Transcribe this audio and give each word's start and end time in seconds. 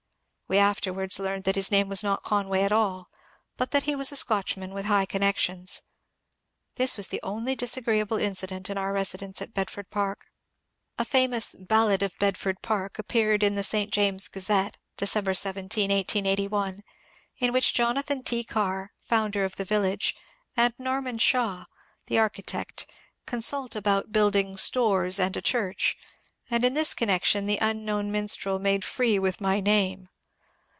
We 0.51 0.57
afterwards 0.57 1.17
learned 1.17 1.45
that 1.45 1.55
his 1.55 1.71
name 1.71 1.87
was 1.87 2.03
not 2.03 2.23
Conway 2.23 2.63
at 2.63 2.73
all, 2.73 3.07
but 3.55 3.71
that 3.71 3.83
he 3.83 3.95
was 3.95 4.11
a 4.11 4.17
Scotchman 4.17 4.73
with 4.73 4.85
high 4.85 5.05
connections. 5.05 5.81
This 6.75 6.97
was 6.97 7.07
the 7.07 7.21
only 7.23 7.55
disagreeable 7.55 8.17
incident 8.17 8.69
in 8.69 8.77
our 8.77 8.91
residence 8.91 9.41
at 9.41 9.53
Bed 9.53 9.69
ford 9.69 9.89
Park.^ 9.89 10.23
A 10.97 11.05
famous 11.05 11.55
^' 11.55 11.67
Ballad 11.69 12.03
of 12.03 12.17
Bedford 12.19 12.61
Park" 12.61 12.99
appeared 12.99 13.43
in 13.43 13.55
the 13.55 13.61
^' 13.61 13.63
St 13.65 13.93
James's 13.93 14.27
Gazette" 14.27 14.77
(December 14.97 15.33
17, 15.33 15.89
1881), 15.89 16.83
in 17.37 17.53
which 17.53 17.73
Jonathan 17.73 18.21
T. 18.21 18.43
Carr, 18.43 18.91
founder 18.99 19.45
of 19.45 19.55
the 19.55 19.63
village, 19.63 20.17
and 20.57 20.73
Norman 20.77 21.17
Shaw, 21.17 21.63
the 22.07 22.19
archi 22.19 22.43
tect, 22.43 22.85
considt 23.25 23.73
about 23.73 24.11
building 24.11 24.57
stores" 24.57 25.17
and 25.17 25.37
a 25.37 25.41
church, 25.41 25.95
and 26.49 26.65
in 26.65 26.73
this 26.73 26.93
connection 26.93 27.45
the 27.45 27.57
unknown 27.61 28.11
minstrel 28.11 28.59
made 28.59 28.83
free 28.83 29.17
with 29.17 29.39
my 29.39 29.61
name. 29.61 30.09